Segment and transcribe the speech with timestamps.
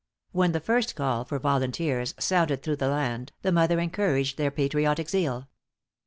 [0.31, 5.07] When the first call for volunteers sounded through the land, the mother encouraged their patriotic
[5.11, 5.47] zeal.